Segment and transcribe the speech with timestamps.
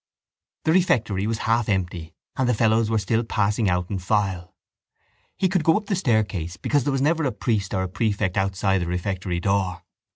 [0.63, 4.55] The refectory was half empty and the fellows were still passing out in file.
[5.37, 8.35] He could go up the staircase because there was never a priest or a prefect
[8.35, 9.83] outside the refectory door.